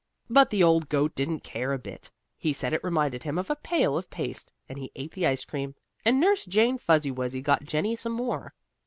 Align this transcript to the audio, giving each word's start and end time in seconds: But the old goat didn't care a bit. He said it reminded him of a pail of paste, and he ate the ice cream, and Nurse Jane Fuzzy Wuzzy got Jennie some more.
But 0.31 0.49
the 0.49 0.63
old 0.63 0.89
goat 0.89 1.13
didn't 1.13 1.41
care 1.43 1.73
a 1.73 1.77
bit. 1.77 2.09
He 2.35 2.53
said 2.53 2.73
it 2.73 2.83
reminded 2.83 3.21
him 3.21 3.37
of 3.37 3.51
a 3.51 3.55
pail 3.55 3.95
of 3.95 4.09
paste, 4.09 4.51
and 4.67 4.79
he 4.79 4.91
ate 4.95 5.11
the 5.11 5.27
ice 5.27 5.45
cream, 5.45 5.75
and 6.03 6.19
Nurse 6.19 6.43
Jane 6.45 6.79
Fuzzy 6.79 7.11
Wuzzy 7.11 7.43
got 7.43 7.61
Jennie 7.65 7.95
some 7.95 8.13
more. 8.13 8.55